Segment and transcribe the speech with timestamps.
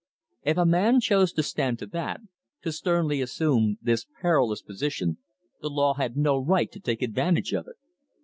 [0.41, 2.21] If a man chose to stand to that,
[2.63, 5.19] to sternly assume this perilous position,
[5.61, 7.75] the law had no right to take advantage of it.